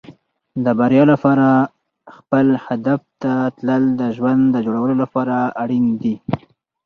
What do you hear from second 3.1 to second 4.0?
ته تلل